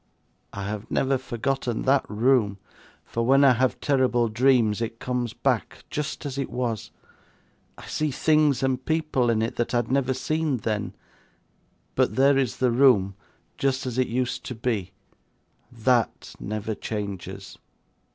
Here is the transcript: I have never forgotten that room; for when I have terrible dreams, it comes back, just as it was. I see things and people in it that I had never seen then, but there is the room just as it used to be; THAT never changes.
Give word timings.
I 0.51 0.63
have 0.63 0.89
never 0.89 1.15
forgotten 1.19 1.83
that 1.83 2.09
room; 2.09 2.57
for 3.05 3.23
when 3.23 3.43
I 3.43 3.53
have 3.53 3.79
terrible 3.79 4.29
dreams, 4.29 4.81
it 4.81 4.97
comes 4.97 5.33
back, 5.33 5.83
just 5.91 6.25
as 6.25 6.39
it 6.39 6.49
was. 6.49 6.89
I 7.77 7.85
see 7.85 8.09
things 8.09 8.63
and 8.63 8.83
people 8.83 9.29
in 9.29 9.43
it 9.43 9.57
that 9.57 9.75
I 9.75 9.77
had 9.77 9.91
never 9.91 10.15
seen 10.15 10.57
then, 10.57 10.95
but 11.93 12.15
there 12.15 12.35
is 12.39 12.57
the 12.57 12.71
room 12.71 13.13
just 13.59 13.85
as 13.85 13.99
it 13.99 14.07
used 14.07 14.43
to 14.45 14.55
be; 14.55 14.91
THAT 15.71 16.33
never 16.39 16.73
changes. 16.73 17.59